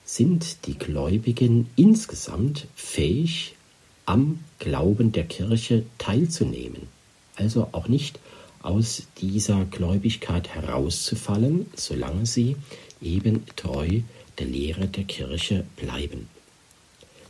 sind 0.03 0.67
die 0.67 0.77
Gläubigen 0.77 1.69
insgesamt 1.75 2.67
fähig, 2.75 3.55
am 4.05 4.39
Glauben 4.59 5.11
der 5.11 5.23
Kirche 5.23 5.83
teilzunehmen, 5.97 6.83
also 7.35 7.69
auch 7.71 7.87
nicht 7.87 8.19
aus 8.61 9.03
dieser 9.19 9.65
Gläubigkeit 9.65 10.49
herauszufallen, 10.49 11.65
solange 11.75 12.25
sie 12.25 12.55
eben 13.01 13.43
treu 13.55 14.01
der 14.37 14.45
Lehre 14.47 14.87
der 14.87 15.05
Kirche 15.05 15.65
bleiben. 15.75 16.27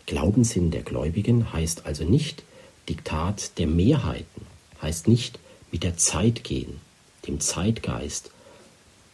Glaubenssinn 0.06 0.72
der 0.72 0.84
Gläubigen 0.84 1.52
heißt 1.52 1.86
also 1.86 2.04
nicht 2.04 2.44
Diktat 2.90 3.58
der 3.58 3.68
Mehrheiten, 3.68 4.46
heißt 4.82 5.08
nicht 5.08 5.40
mit 5.72 5.84
der 5.84 5.98
Zeit 5.98 6.44
gehen, 6.44 6.80
dem 7.28 7.40
Zeitgeist 7.40 8.32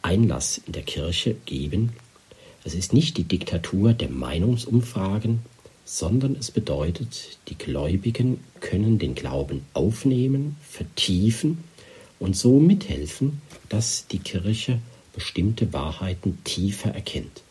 Einlass 0.02 0.60
in 0.66 0.74
der 0.74 0.84
Kirche 0.84 1.36
geben. 1.46 1.94
Es 2.64 2.74
ist 2.74 2.94
nicht 2.94 3.18
die 3.18 3.24
Diktatur 3.24 3.94
der 3.94 4.10
Meinungsumfragen, 4.10 5.40
sondern 5.86 6.36
es 6.36 6.52
bedeutet, 6.52 7.38
die 7.48 7.58
Gläubigen 7.58 8.44
können 8.60 9.00
den 9.00 9.16
Glauben 9.16 9.66
aufnehmen, 9.74 10.56
vertiefen 10.62 11.64
und 12.20 12.36
so 12.36 12.60
mithelfen, 12.60 13.42
dass 13.68 14.08
die 14.08 14.20
Kirche 14.20 14.80
bestimmte 15.14 15.74
Wahrheiten 15.74 16.38
tiefer 16.44 16.92
erkennt. 16.92 17.42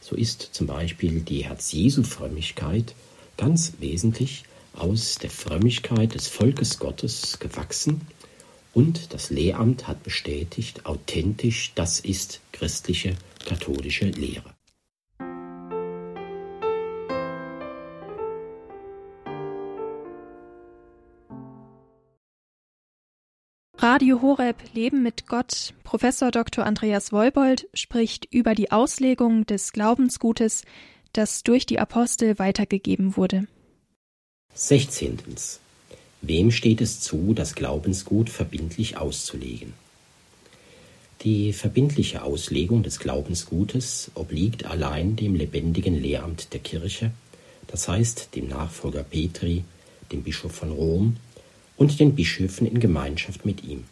So 0.00 0.16
ist 0.16 0.50
zum 0.52 0.66
Beispiel 0.66 1.20
die 1.20 1.44
Herz-Jesu-Frömmigkeit 1.44 2.94
ganz 3.36 3.74
wesentlich 3.80 4.44
aus 4.72 5.16
der 5.16 5.30
Frömmigkeit 5.30 6.14
des 6.14 6.28
Volkes 6.28 6.78
Gottes 6.78 7.38
gewachsen 7.38 8.02
und 8.76 9.14
das 9.14 9.30
Lehramt 9.30 9.88
hat 9.88 10.02
bestätigt, 10.02 10.84
authentisch, 10.84 11.72
das 11.74 11.98
ist 11.98 12.42
christliche 12.52 13.16
katholische 13.46 14.04
Lehre. 14.04 14.54
Radio 23.78 24.20
Horeb 24.20 24.56
Leben 24.74 25.02
mit 25.02 25.26
Gott. 25.26 25.72
Professor 25.82 26.30
Dr. 26.30 26.66
Andreas 26.66 27.12
Wolbold 27.12 27.68
spricht 27.72 28.26
über 28.30 28.54
die 28.54 28.72
Auslegung 28.72 29.46
des 29.46 29.72
Glaubensgutes, 29.72 30.64
das 31.14 31.44
durch 31.44 31.64
die 31.64 31.78
Apostel 31.78 32.38
weitergegeben 32.38 33.16
wurde. 33.16 33.46
16. 34.52 35.18
Wem 36.28 36.50
steht 36.50 36.80
es 36.80 36.98
zu, 36.98 37.34
das 37.34 37.54
Glaubensgut 37.54 38.30
verbindlich 38.30 38.96
auszulegen? 38.96 39.74
Die 41.22 41.52
verbindliche 41.52 42.24
Auslegung 42.24 42.82
des 42.82 42.98
Glaubensgutes 42.98 44.10
obliegt 44.16 44.66
allein 44.66 45.14
dem 45.14 45.36
lebendigen 45.36 45.94
Lehramt 45.94 46.52
der 46.52 46.58
Kirche, 46.58 47.12
das 47.68 47.86
heißt 47.86 48.30
dem 48.34 48.48
Nachfolger 48.48 49.04
Petri, 49.04 49.62
dem 50.10 50.24
Bischof 50.24 50.50
von 50.50 50.72
Rom 50.72 51.16
und 51.76 52.00
den 52.00 52.16
Bischöfen 52.16 52.66
in 52.66 52.80
Gemeinschaft 52.80 53.46
mit 53.46 53.62
ihm. 53.62 53.84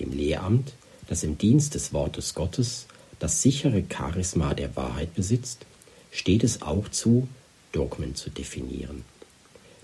Dem 0.00 0.12
Lehramt, 0.12 0.72
das 1.06 1.22
im 1.22 1.38
Dienst 1.38 1.76
des 1.76 1.92
Wortes 1.92 2.34
Gottes 2.34 2.88
das 3.20 3.42
sichere 3.42 3.84
Charisma 3.88 4.54
der 4.54 4.74
Wahrheit 4.74 5.14
besitzt, 5.14 5.66
steht 6.10 6.42
es 6.42 6.62
auch 6.62 6.88
zu, 6.88 7.28
Dogmen 7.70 8.16
zu 8.16 8.28
definieren. 8.28 9.04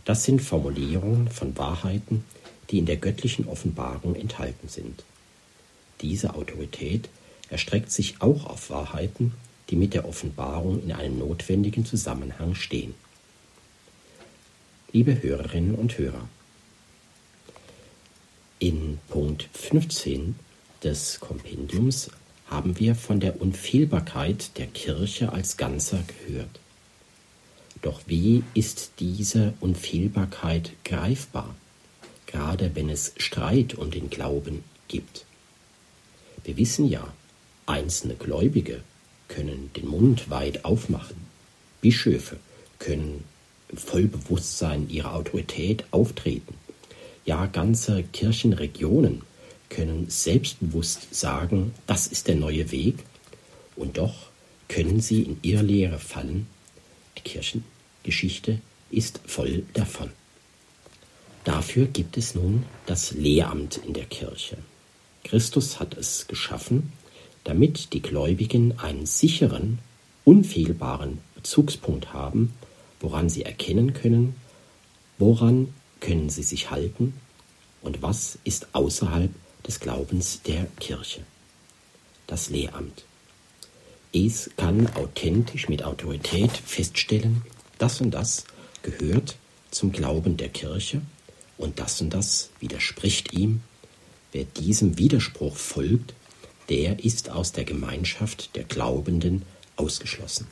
Das 0.05 0.25
sind 0.25 0.43
Formulierungen 0.43 1.29
von 1.29 1.57
Wahrheiten, 1.57 2.25
die 2.71 2.79
in 2.79 2.87
der 2.87 2.97
göttlichen 2.97 3.47
Offenbarung 3.49 4.15
enthalten 4.15 4.69
sind. 4.69 5.05
Diese 6.01 6.35
Autorität 6.35 7.09
erstreckt 7.49 7.91
sich 7.91 8.21
auch 8.21 8.45
auf 8.47 8.71
Wahrheiten, 8.71 9.33
die 9.71 9.77
mit 9.77 9.95
der 9.95 10.07
Offenbarung 10.07 10.83
in 10.83 10.93
einem 10.93 11.19
notwendigen 11.19 11.87
Zusammenhang 11.87 12.55
stehen. 12.55 12.95
Liebe 14.93 15.23
Hörerinnen 15.23 15.75
und 15.75 15.99
Hörer, 15.99 16.29
in 18.59 18.99
Punkt 19.09 19.49
15 19.53 20.37
des 20.83 21.19
Kompendiums 21.21 22.11
haben 22.47 22.79
wir 22.79 22.95
von 22.95 23.21
der 23.21 23.41
Unfehlbarkeit 23.41 24.57
der 24.59 24.67
Kirche 24.67 25.33
als 25.33 25.57
Ganzer 25.57 26.03
gehört. 26.07 26.61
Doch 27.85 28.01
wie 28.07 28.43
ist 28.55 28.93
diese 28.99 29.53
Unfehlbarkeit 29.61 30.73
greifbar, 30.87 31.55
gerade 32.25 32.75
wenn 32.75 32.89
es 32.89 33.13
Streit 33.19 33.75
um 33.75 33.91
den 33.91 34.09
Glauben 34.09 34.65
gibt? 34.89 35.27
Wir 36.45 36.57
wissen 36.57 36.89
ja, 36.89 37.13
einzelne 37.67 38.15
Gläubige 38.15 38.81
können 39.29 39.71
den 39.77 39.87
Mund 39.87 40.31
weit 40.31 40.65
aufmachen, 40.65 41.17
Bischöfe 41.83 42.39
können 42.79 43.23
im 43.69 43.77
Vollbewusstsein 43.77 44.89
ihrer 44.89 45.15
Autorität 45.15 45.85
auftreten, 45.91 46.55
ja 47.27 47.45
ganze 47.45 48.03
Kirchenregionen 48.03 49.21
können 49.69 50.09
selbstbewusst 50.09 51.15
sagen, 51.15 51.75
das 51.87 52.07
ist 52.07 52.29
der 52.29 52.37
neue 52.37 52.71
Weg, 52.71 53.05
und 53.77 53.99
doch 53.99 54.31
können 54.69 55.01
sie 55.01 55.21
in 55.21 55.37
Irrlehre 55.43 55.99
fallen, 55.99 56.47
die 57.19 57.23
Kirchen 57.23 57.74
Geschichte 58.05 58.61
ist 58.91 59.21
voll 59.27 59.65
davon. 59.73 60.11
Dafür 61.43 61.87
gibt 61.87 62.17
es 62.17 62.35
nun 62.35 62.65
das 62.87 63.11
Lehramt 63.11 63.79
in 63.79 63.93
der 63.93 64.07
Kirche. 64.07 64.59
Christus 65.25 65.81
hat 65.81 65.97
es 65.97 66.29
geschaffen, 66.29 66.93
damit 67.43 67.93
die 67.93 68.01
Gläubigen 68.01 68.79
einen 68.79 69.07
sicheren, 69.07 69.79
unfehlbaren 70.25 71.19
Bezugspunkt 71.35 72.13
haben, 72.13 72.55
woran 73.01 73.29
sie 73.29 73.43
erkennen 73.43 73.93
können, 73.93 74.35
woran 75.19 75.75
können 76.01 76.31
sie 76.31 76.43
sich 76.43 76.71
halten 76.71 77.15
und 77.83 78.01
was 78.01 78.39
ist 78.45 78.69
außerhalb 78.73 79.31
des 79.67 79.81
Glaubens 79.81 80.41
der 80.43 80.67
Kirche. 80.81 81.21
Das 82.27 82.49
Lehramt. 82.49 83.05
Es 84.13 84.51
kann 84.57 84.87
authentisch 84.95 85.69
mit 85.69 85.83
Autorität 85.83 86.53
feststellen, 86.53 87.43
das 87.79 88.01
und 88.01 88.13
das 88.13 88.45
gehört 88.83 89.37
zum 89.71 89.93
Glauben 89.93 90.37
der 90.37 90.49
Kirche 90.49 91.03
und 91.59 91.79
das 91.79 92.01
und 92.01 92.11
das 92.11 92.51
widerspricht 92.61 93.33
ihm. 93.33 93.61
Wer 94.33 94.45
diesem 94.45 94.99
Widerspruch 94.99 95.57
folgt, 95.57 96.15
der 96.69 97.05
ist 97.05 97.31
aus 97.31 97.53
der 97.53 97.65
Gemeinschaft 97.65 98.57
der 98.57 98.65
Glaubenden 98.65 99.43
ausgeschlossen. 99.77 100.47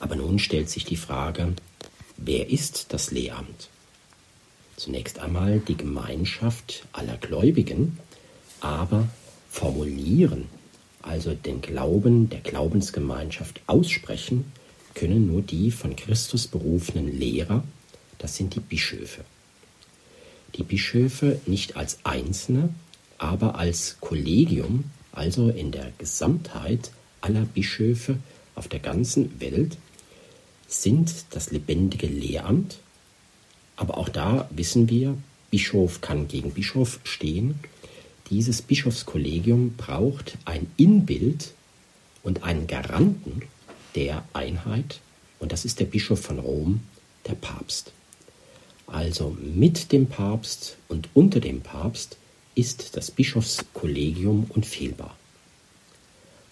Aber 0.00 0.16
nun 0.16 0.38
stellt 0.38 0.70
sich 0.70 0.84
die 0.84 0.96
Frage, 0.96 1.54
wer 2.16 2.50
ist 2.50 2.92
das 2.92 3.10
Lehramt? 3.10 3.68
Zunächst 4.76 5.20
einmal 5.20 5.60
die 5.60 5.76
Gemeinschaft 5.76 6.84
aller 6.92 7.16
Gläubigen, 7.16 7.98
aber 8.60 9.08
formulieren, 9.48 10.48
also 11.00 11.34
den 11.34 11.60
Glauben 11.60 12.28
der 12.28 12.40
Glaubensgemeinschaft 12.40 13.60
aussprechen, 13.66 14.52
können 14.94 15.26
nur 15.26 15.42
die 15.42 15.70
von 15.70 15.96
Christus 15.96 16.46
berufenen 16.46 17.18
Lehrer, 17.18 17.64
das 18.18 18.36
sind 18.36 18.54
die 18.54 18.60
Bischöfe. 18.60 19.24
Die 20.56 20.62
Bischöfe 20.62 21.40
nicht 21.46 21.76
als 21.76 21.98
Einzelne, 22.04 22.70
aber 23.18 23.58
als 23.58 23.96
Kollegium, 24.00 24.84
also 25.12 25.48
in 25.48 25.72
der 25.72 25.92
Gesamtheit 25.98 26.90
aller 27.20 27.44
Bischöfe, 27.44 28.18
auf 28.54 28.68
der 28.68 28.80
ganzen 28.80 29.40
Welt 29.40 29.76
sind 30.68 31.12
das 31.30 31.50
lebendige 31.50 32.06
Lehramt, 32.06 32.78
aber 33.76 33.98
auch 33.98 34.08
da 34.08 34.48
wissen 34.50 34.88
wir, 34.88 35.16
Bischof 35.50 36.00
kann 36.00 36.28
gegen 36.28 36.52
Bischof 36.52 37.00
stehen. 37.04 37.58
Dieses 38.30 38.62
Bischofskollegium 38.62 39.74
braucht 39.76 40.38
ein 40.44 40.66
Inbild 40.76 41.52
und 42.22 42.42
einen 42.42 42.66
Garanten 42.66 43.42
der 43.94 44.24
Einheit, 44.32 45.00
und 45.38 45.52
das 45.52 45.64
ist 45.64 45.80
der 45.80 45.86
Bischof 45.86 46.20
von 46.20 46.38
Rom, 46.38 46.80
der 47.26 47.34
Papst. 47.34 47.92
Also 48.86 49.36
mit 49.40 49.92
dem 49.92 50.06
Papst 50.06 50.76
und 50.88 51.08
unter 51.14 51.40
dem 51.40 51.60
Papst 51.62 52.18
ist 52.54 52.96
das 52.96 53.10
Bischofskollegium 53.10 54.50
unfehlbar. 54.50 55.16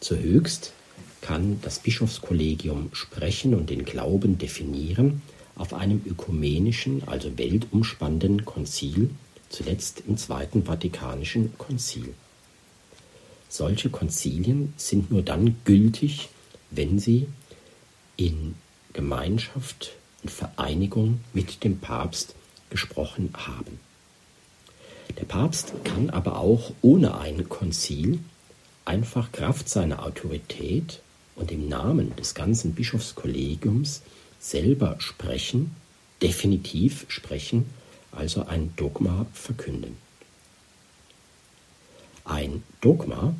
Zuhöchst 0.00 0.72
kann 1.20 1.60
das 1.62 1.78
Bischofskollegium 1.78 2.90
sprechen 2.92 3.54
und 3.54 3.70
den 3.70 3.84
Glauben 3.84 4.38
definieren 4.38 5.22
auf 5.54 5.74
einem 5.74 6.02
ökumenischen, 6.06 7.06
also 7.06 7.38
weltumspannenden 7.38 8.44
Konzil, 8.44 9.10
zuletzt 9.48 10.02
im 10.08 10.16
Zweiten 10.16 10.64
Vatikanischen 10.64 11.56
Konzil. 11.58 12.14
Solche 13.48 13.90
Konzilien 13.90 14.72
sind 14.76 15.10
nur 15.10 15.22
dann 15.22 15.56
gültig, 15.64 16.30
wenn 16.74 16.98
sie 16.98 17.28
in 18.16 18.54
Gemeinschaft 18.92 19.92
und 20.22 20.30
Vereinigung 20.30 21.20
mit 21.32 21.64
dem 21.64 21.78
Papst 21.78 22.34
gesprochen 22.70 23.30
haben. 23.34 23.78
Der 25.18 25.24
Papst 25.24 25.72
kann 25.84 26.10
aber 26.10 26.38
auch 26.38 26.72
ohne 26.80 27.18
ein 27.18 27.48
Konzil 27.48 28.20
einfach 28.84 29.30
Kraft 29.32 29.68
seiner 29.68 30.04
Autorität 30.04 31.00
und 31.36 31.52
im 31.52 31.68
Namen 31.68 32.14
des 32.16 32.34
ganzen 32.34 32.74
Bischofskollegiums 32.74 34.02
selber 34.40 34.96
sprechen, 34.98 35.74
definitiv 36.20 37.04
sprechen, 37.08 37.66
also 38.10 38.46
ein 38.46 38.74
Dogma 38.76 39.26
verkünden. 39.32 39.96
Ein 42.24 42.62
Dogma, 42.80 43.34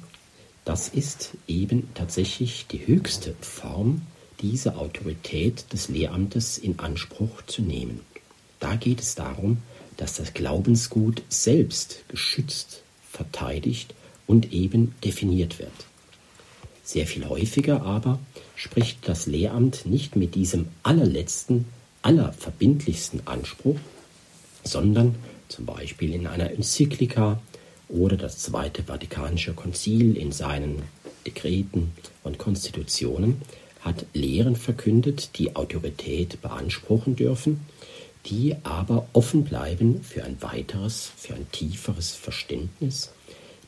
das 0.65 0.89
ist 0.89 1.31
eben 1.49 1.89
tatsächlich 1.95 2.67
die 2.71 2.87
höchste 2.87 3.35
Form, 3.41 4.03
diese 4.41 4.77
Autorität 4.77 5.73
des 5.73 5.89
Lehramtes 5.89 6.59
in 6.59 6.79
Anspruch 6.79 7.43
zu 7.47 7.63
nehmen. 7.63 8.01
Da 8.61 8.77
geht 8.77 9.01
es 9.01 9.15
darum, 9.15 9.59
dass 9.97 10.15
das 10.15 10.35
Glaubensgut 10.35 11.23
selbst 11.29 12.05
geschützt, 12.09 12.83
verteidigt 13.11 13.95
und 14.27 14.53
eben 14.53 14.95
definiert 15.05 15.59
wird. 15.59 15.73
Sehr 16.85 17.07
viel 17.07 17.29
häufiger 17.29 17.83
aber 17.83 18.19
spricht 18.57 19.09
das 19.09 19.27
Lehramt 19.27 19.87
nicht 19.87 20.17
mit 20.17 20.35
diesem 20.35 20.69
allerletzten, 20.83 21.67
allerverbindlichsten 22.03 23.27
Anspruch, 23.27 23.79
sondern 24.65 25.17
zum 25.49 25.67
Beispiel 25.67 26.15
in 26.15 26.27
einer 26.27 26.51
Enzyklika 26.51 27.41
oder 27.93 28.17
das 28.17 28.39
Zweite 28.39 28.85
Vatikanische 28.85 29.53
Konzil 29.53 30.17
in 30.17 30.33
seinen 30.33 30.83
Dekreten 31.27 31.93
und 32.25 32.39
Konstitutionen 32.39 33.43
hat 33.81 34.07
Lehren 34.15 34.57
verkündet, 34.57 35.39
die 35.39 35.55
Autorität 35.55 36.41
beanspruchen 36.41 37.17
dürfen, 37.17 37.61
die 38.27 38.57
aber 38.63 39.07
offen 39.13 39.45
bleiben 39.45 40.03
für 40.03 40.25
ein 40.25 40.41
weiteres, 40.41 41.11
für 41.17 41.35
ein 41.35 41.51
tieferes 41.53 42.13
Verständnis. 42.13 43.13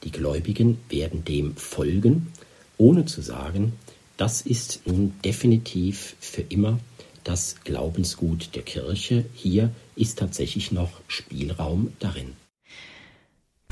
Die 0.04 0.12
Gläubigen 0.12 0.78
werden 0.88 1.24
dem 1.24 1.56
folgen, 1.56 2.32
ohne 2.78 3.04
zu 3.04 3.20
sagen, 3.20 3.72
das 4.16 4.42
ist 4.42 4.82
nun 4.87 5.14
definitiv 5.24 6.16
für 6.20 6.42
immer 6.42 6.78
das 7.24 7.56
Glaubensgut 7.64 8.54
der 8.54 8.62
Kirche. 8.62 9.24
Hier 9.34 9.70
ist 9.96 10.18
tatsächlich 10.18 10.70
noch 10.70 10.90
Spielraum 11.08 11.92
darin. 11.98 12.34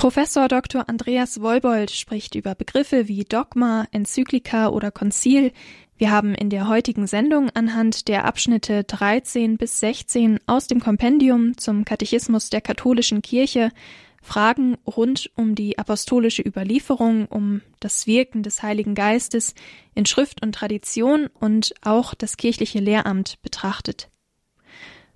Professor 0.02 0.48
Dr. 0.48 0.88
Andreas 0.88 1.40
Wolbold 1.42 1.92
spricht 1.92 2.34
über 2.34 2.56
Begriffe 2.56 3.06
wie 3.06 3.22
Dogma, 3.22 3.86
Enzyklika 3.92 4.66
oder 4.70 4.90
Konzil. 4.90 5.52
Wir 5.96 6.10
haben 6.10 6.34
in 6.34 6.50
der 6.50 6.66
heutigen 6.66 7.06
Sendung 7.06 7.50
anhand 7.50 8.08
der 8.08 8.24
Abschnitte 8.24 8.82
13 8.82 9.58
bis 9.58 9.78
16 9.78 10.40
aus 10.48 10.66
dem 10.66 10.80
Kompendium 10.80 11.56
zum 11.56 11.84
Katechismus 11.84 12.50
der 12.50 12.60
katholischen 12.60 13.22
Kirche 13.22 13.70
Fragen 14.20 14.76
rund 14.88 15.30
um 15.36 15.54
die 15.54 15.78
apostolische 15.78 16.42
Überlieferung, 16.42 17.26
um 17.26 17.60
das 17.78 18.08
Wirken 18.08 18.42
des 18.42 18.60
Heiligen 18.60 18.96
Geistes 18.96 19.54
in 19.94 20.04
Schrift 20.04 20.42
und 20.42 20.52
Tradition 20.52 21.28
und 21.38 21.74
auch 21.80 22.14
das 22.14 22.36
kirchliche 22.36 22.80
Lehramt 22.80 23.40
betrachtet. 23.42 24.08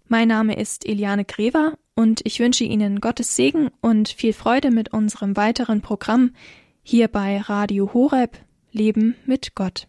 Mein 0.08 0.28
Name 0.28 0.56
ist 0.56 0.86
Eliane 0.86 1.24
Grever 1.24 1.76
und 1.96 2.20
ich 2.24 2.38
wünsche 2.38 2.62
Ihnen 2.62 3.00
Gottes 3.00 3.34
Segen 3.34 3.70
und 3.80 4.08
viel 4.08 4.32
Freude 4.32 4.70
mit 4.70 4.92
unserem 4.92 5.36
weiteren 5.36 5.80
Programm 5.80 6.30
hier 6.84 7.08
bei 7.08 7.38
Radio 7.40 7.92
Horeb 7.92 8.38
Leben 8.70 9.16
mit 9.26 9.56
Gott. 9.56 9.88